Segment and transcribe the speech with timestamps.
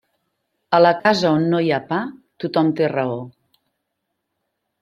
[0.77, 2.01] A la casa on no hi ha pa,
[2.45, 3.23] tothom té raó.